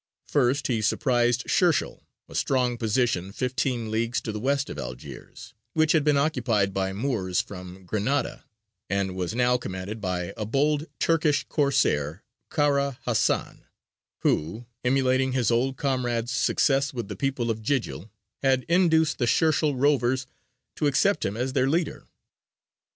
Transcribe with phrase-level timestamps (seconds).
[0.27, 5.91] First he surprised Shershēl, a strong position fifteen leagues to the west of Algiers, which
[5.91, 8.43] had been occupied by Moors from Granada,
[8.89, 13.65] and was now commanded by a bold Turkish Corsair, Kara Hasan,
[14.21, 18.09] who, emulating his old comrade's success with the people of Jījil,
[18.41, 20.25] had induced the Shershēl rovers
[20.77, 22.07] to accept him as their leader.